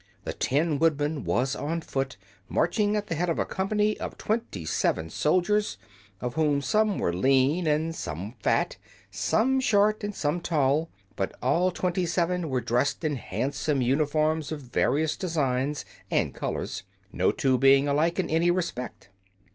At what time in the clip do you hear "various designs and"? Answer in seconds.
14.61-16.33